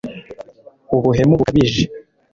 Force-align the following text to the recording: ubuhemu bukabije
ubuhemu 0.95 1.33
bukabije 1.39 1.83